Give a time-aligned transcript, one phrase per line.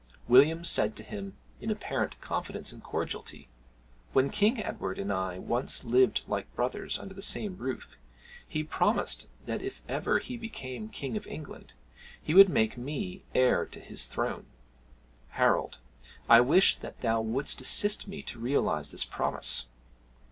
[0.27, 3.49] William said to him, in apparent confidence and cordiality,
[4.13, 7.95] "When King Edward and I once lived like brothers under the same roof,
[8.47, 11.73] he promised that if ever he became King of England,
[12.19, 14.47] he would make me heir to his throne.
[15.37, 15.77] Harold,
[16.27, 19.67] I wish that thou wouldst assist me to realize this promise."